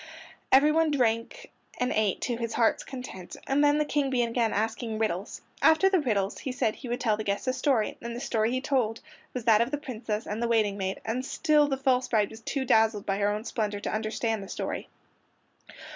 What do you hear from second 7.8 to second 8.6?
and the story